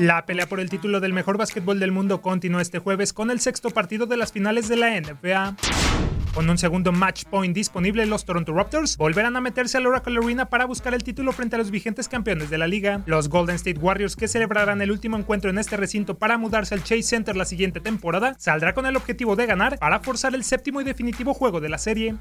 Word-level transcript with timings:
La 0.00 0.24
pelea 0.24 0.46
por 0.46 0.60
el 0.60 0.70
título 0.70 0.98
del 0.98 1.12
mejor 1.12 1.36
básquetbol 1.36 1.78
del 1.78 1.92
mundo 1.92 2.22
continúa 2.22 2.62
este 2.62 2.78
jueves 2.78 3.12
con 3.12 3.30
el 3.30 3.38
sexto 3.38 3.68
partido 3.68 4.06
de 4.06 4.16
las 4.16 4.32
finales 4.32 4.66
de 4.66 4.76
la 4.76 4.98
NBA. 4.98 5.56
Con 6.32 6.48
un 6.48 6.56
segundo 6.56 6.90
match 6.90 7.24
point 7.24 7.54
disponible, 7.54 8.06
los 8.06 8.24
Toronto 8.24 8.54
Raptors 8.54 8.96
volverán 8.96 9.36
a 9.36 9.42
meterse 9.42 9.76
al 9.76 9.86
Oracle 9.86 10.16
Arena 10.16 10.46
para 10.46 10.64
buscar 10.64 10.94
el 10.94 11.04
título 11.04 11.32
frente 11.32 11.56
a 11.56 11.58
los 11.58 11.70
vigentes 11.70 12.08
campeones 12.08 12.48
de 12.48 12.56
la 12.56 12.66
liga. 12.66 13.02
Los 13.04 13.28
Golden 13.28 13.56
State 13.56 13.78
Warriors, 13.78 14.16
que 14.16 14.26
celebrarán 14.26 14.80
el 14.80 14.90
último 14.90 15.18
encuentro 15.18 15.50
en 15.50 15.58
este 15.58 15.76
recinto 15.76 16.16
para 16.16 16.38
mudarse 16.38 16.74
al 16.74 16.82
Chase 16.82 17.02
Center 17.02 17.36
la 17.36 17.44
siguiente 17.44 17.80
temporada, 17.80 18.34
saldrá 18.38 18.72
con 18.72 18.86
el 18.86 18.96
objetivo 18.96 19.36
de 19.36 19.44
ganar 19.44 19.78
para 19.78 20.00
forzar 20.00 20.34
el 20.34 20.44
séptimo 20.44 20.80
y 20.80 20.84
definitivo 20.84 21.34
juego 21.34 21.60
de 21.60 21.68
la 21.68 21.76
serie. 21.76 22.14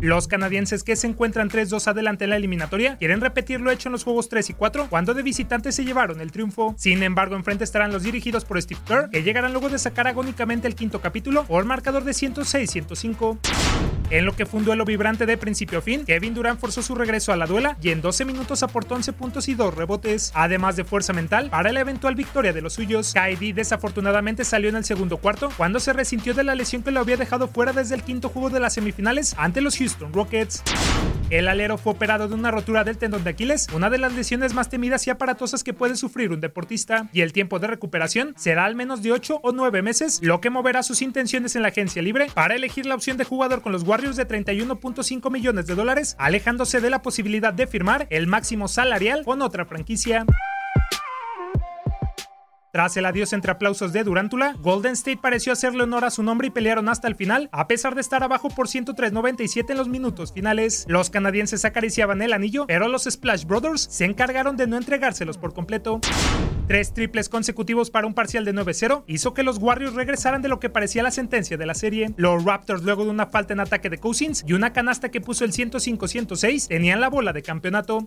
Los 0.00 0.28
canadienses 0.28 0.82
que 0.82 0.96
se 0.96 1.06
encuentran 1.06 1.50
3-2 1.50 1.86
adelante 1.86 2.24
en 2.24 2.30
la 2.30 2.36
eliminatoria 2.36 2.96
quieren 2.96 3.20
repetir 3.20 3.60
lo 3.60 3.70
hecho 3.70 3.88
en 3.88 3.92
los 3.92 4.02
juegos 4.02 4.30
3 4.30 4.48
y 4.48 4.54
4 4.54 4.86
cuando 4.88 5.12
de 5.12 5.22
visitantes 5.22 5.74
se 5.74 5.84
llevaron 5.84 6.22
el 6.22 6.32
triunfo. 6.32 6.74
Sin 6.78 7.02
embargo, 7.02 7.36
enfrente 7.36 7.64
estarán 7.64 7.92
los 7.92 8.02
dirigidos 8.02 8.46
por 8.46 8.60
Steve 8.62 8.80
Kerr 8.86 9.10
que 9.10 9.22
llegarán 9.22 9.52
luego 9.52 9.68
de 9.68 9.78
sacar 9.78 10.08
agónicamente 10.08 10.66
el 10.66 10.74
quinto 10.74 11.02
capítulo 11.02 11.44
por 11.44 11.66
marcador 11.66 12.04
de 12.04 12.12
106-105. 12.12 13.99
En 14.10 14.24
lo 14.24 14.34
que 14.34 14.44
fue 14.44 14.58
un 14.58 14.66
duelo 14.66 14.84
vibrante 14.84 15.24
de 15.24 15.38
principio 15.38 15.78
a 15.78 15.82
fin, 15.82 16.04
Kevin 16.04 16.34
Durant 16.34 16.58
forzó 16.58 16.82
su 16.82 16.96
regreso 16.96 17.32
a 17.32 17.36
la 17.36 17.46
duela 17.46 17.76
y 17.80 17.90
en 17.90 18.00
12 18.00 18.24
minutos 18.24 18.64
aportó 18.64 18.96
11 18.96 19.12
puntos 19.12 19.48
y 19.48 19.54
2 19.54 19.72
rebotes, 19.72 20.32
además 20.34 20.74
de 20.74 20.84
fuerza 20.84 21.12
mental 21.12 21.48
para 21.48 21.72
la 21.72 21.80
eventual 21.80 22.16
victoria 22.16 22.52
de 22.52 22.60
los 22.60 22.72
suyos. 22.72 23.14
KD 23.14 23.54
desafortunadamente 23.54 24.44
salió 24.44 24.68
en 24.68 24.76
el 24.76 24.84
segundo 24.84 25.18
cuarto 25.18 25.50
cuando 25.56 25.78
se 25.78 25.92
resintió 25.92 26.34
de 26.34 26.42
la 26.42 26.56
lesión 26.56 26.82
que 26.82 26.90
lo 26.90 27.00
había 27.00 27.16
dejado 27.16 27.46
fuera 27.46 27.72
desde 27.72 27.94
el 27.94 28.02
quinto 28.02 28.30
juego 28.30 28.50
de 28.50 28.58
las 28.58 28.74
semifinales 28.74 29.36
ante 29.38 29.60
los 29.60 29.76
Houston 29.76 30.12
Rockets. 30.12 30.64
El 31.30 31.46
alero 31.46 31.78
fue 31.78 31.92
operado 31.92 32.26
de 32.26 32.34
una 32.34 32.50
rotura 32.50 32.82
del 32.82 32.98
tendón 32.98 33.22
de 33.22 33.30
Aquiles, 33.30 33.68
una 33.72 33.88
de 33.88 33.98
las 33.98 34.12
lesiones 34.14 34.52
más 34.52 34.68
temidas 34.68 35.06
y 35.06 35.10
aparatosas 35.10 35.62
que 35.62 35.72
puede 35.72 35.94
sufrir 35.94 36.32
un 36.32 36.40
deportista, 36.40 37.08
y 37.12 37.20
el 37.20 37.32
tiempo 37.32 37.60
de 37.60 37.68
recuperación 37.68 38.34
será 38.36 38.64
al 38.64 38.74
menos 38.74 39.00
de 39.00 39.12
8 39.12 39.38
o 39.40 39.52
9 39.52 39.80
meses, 39.80 40.18
lo 40.24 40.40
que 40.40 40.50
moverá 40.50 40.82
sus 40.82 41.02
intenciones 41.02 41.54
en 41.54 41.62
la 41.62 41.68
agencia 41.68 42.02
libre 42.02 42.26
para 42.34 42.56
elegir 42.56 42.84
la 42.84 42.96
opción 42.96 43.16
de 43.16 43.22
jugador 43.22 43.62
con 43.62 43.70
los 43.70 43.84
Warriors 43.84 44.16
de 44.16 44.26
31.5 44.26 45.30
millones 45.30 45.66
de 45.68 45.76
dólares, 45.76 46.16
alejándose 46.18 46.80
de 46.80 46.90
la 46.90 47.00
posibilidad 47.00 47.54
de 47.54 47.68
firmar 47.68 48.08
el 48.10 48.26
máximo 48.26 48.66
salarial 48.66 49.22
con 49.24 49.40
otra 49.40 49.66
franquicia. 49.66 50.26
Tras 52.72 52.96
el 52.96 53.04
adiós 53.04 53.32
entre 53.32 53.50
aplausos 53.50 53.92
de 53.92 54.04
Durántula, 54.04 54.54
Golden 54.60 54.92
State 54.92 55.18
pareció 55.20 55.52
hacerle 55.52 55.82
honor 55.82 56.04
a 56.04 56.10
su 56.10 56.22
nombre 56.22 56.46
y 56.46 56.50
pelearon 56.50 56.88
hasta 56.88 57.08
el 57.08 57.16
final, 57.16 57.48
a 57.50 57.66
pesar 57.66 57.96
de 57.96 58.00
estar 58.00 58.22
abajo 58.22 58.48
por 58.48 58.68
103.97 58.68 59.70
en 59.70 59.76
los 59.76 59.88
minutos 59.88 60.32
finales. 60.32 60.84
Los 60.86 61.10
canadienses 61.10 61.64
acariciaban 61.64 62.22
el 62.22 62.32
anillo, 62.32 62.66
pero 62.68 62.86
los 62.86 63.04
Splash 63.10 63.44
Brothers 63.44 63.88
se 63.90 64.04
encargaron 64.04 64.56
de 64.56 64.68
no 64.68 64.76
entregárselos 64.76 65.36
por 65.36 65.52
completo. 65.52 66.00
Tres 66.68 66.94
triples 66.94 67.28
consecutivos 67.28 67.90
para 67.90 68.06
un 68.06 68.14
parcial 68.14 68.44
de 68.44 68.54
9-0 68.54 69.02
hizo 69.08 69.34
que 69.34 69.42
los 69.42 69.58
Warriors 69.58 69.94
regresaran 69.94 70.40
de 70.40 70.48
lo 70.48 70.60
que 70.60 70.70
parecía 70.70 71.02
la 71.02 71.10
sentencia 71.10 71.56
de 71.56 71.66
la 71.66 71.74
serie. 71.74 72.14
Los 72.16 72.44
Raptors, 72.44 72.84
luego 72.84 73.02
de 73.02 73.10
una 73.10 73.26
falta 73.26 73.52
en 73.52 73.58
ataque 73.58 73.90
de 73.90 73.98
Cousins 73.98 74.44
y 74.46 74.52
una 74.52 74.72
canasta 74.72 75.08
que 75.08 75.20
puso 75.20 75.44
el 75.44 75.50
105-106, 75.50 76.68
tenían 76.68 77.00
la 77.00 77.10
bola 77.10 77.32
de 77.32 77.42
campeonato. 77.42 78.06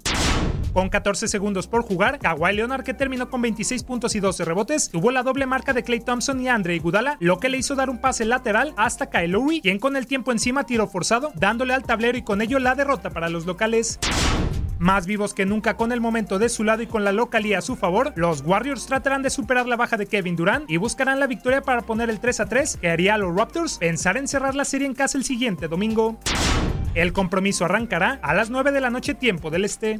Con 0.73 0.89
14 0.89 1.27
segundos 1.27 1.67
por 1.67 1.83
jugar, 1.83 2.17
Kawhi 2.17 2.55
Leonard, 2.55 2.83
que 2.83 2.95
terminó 2.95 3.29
con 3.29 3.43
26 3.43 3.83
puntos 3.83 4.15
y 4.15 4.19
12 4.19 4.43
rebotes, 4.43 4.89
tuvo 4.89 5.11
la 5.11 5.21
doble 5.21 5.45
marca 5.45 5.71
de 5.71 5.83
Clay 5.83 5.99
Thompson 5.99 6.41
y 6.41 6.47
Andre 6.47 6.75
Iguodala, 6.75 7.17
lo 7.19 7.37
que 7.37 7.47
le 7.49 7.59
hizo 7.59 7.75
dar 7.75 7.91
un 7.91 7.99
pase 7.99 8.25
lateral 8.25 8.73
hasta 8.75 9.11
Kyle 9.11 9.31
Lowry, 9.31 9.61
quien 9.61 9.77
con 9.77 9.95
el 9.95 10.07
tiempo 10.07 10.31
encima 10.31 10.65
tiró 10.65 10.87
forzado, 10.87 11.31
dándole 11.35 11.75
al 11.75 11.83
tablero 11.83 12.17
y 12.17 12.23
con 12.23 12.41
ello 12.41 12.57
la 12.57 12.73
derrota 12.73 13.11
para 13.11 13.29
los 13.29 13.45
locales. 13.45 13.99
Más 14.79 15.05
vivos 15.05 15.35
que 15.35 15.45
nunca 15.45 15.77
con 15.77 15.91
el 15.91 16.01
momento 16.01 16.39
de 16.39 16.49
su 16.49 16.63
lado 16.63 16.81
y 16.81 16.87
con 16.87 17.03
la 17.03 17.11
localía 17.11 17.59
a 17.59 17.61
su 17.61 17.75
favor, 17.75 18.11
los 18.15 18.41
Warriors 18.41 18.87
tratarán 18.87 19.21
de 19.21 19.29
superar 19.29 19.67
la 19.67 19.75
baja 19.75 19.95
de 19.95 20.07
Kevin 20.07 20.35
Durant 20.35 20.69
y 20.71 20.77
buscarán 20.77 21.19
la 21.19 21.27
victoria 21.27 21.61
para 21.61 21.83
poner 21.83 22.09
el 22.09 22.19
3 22.19 22.39
a 22.39 22.45
3 22.47 22.77
que 22.77 22.89
haría 22.89 23.13
a 23.13 23.17
los 23.19 23.35
Raptors 23.35 23.77
pensar 23.77 24.17
en 24.17 24.27
cerrar 24.27 24.55
la 24.55 24.65
serie 24.65 24.87
en 24.87 24.95
casa 24.95 25.19
el 25.19 25.23
siguiente 25.23 25.67
domingo. 25.67 26.17
El 26.95 27.13
compromiso 27.13 27.63
arrancará 27.63 28.19
a 28.23 28.33
las 28.33 28.49
9 28.49 28.71
de 28.71 28.81
la 28.81 28.89
noche 28.89 29.13
tiempo 29.13 29.51
del 29.51 29.65
este. 29.65 29.99